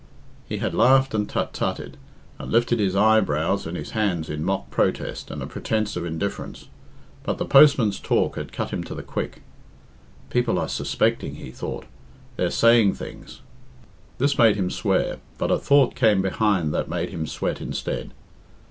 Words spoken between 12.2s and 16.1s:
"They're saying things." This made him swear, but a thought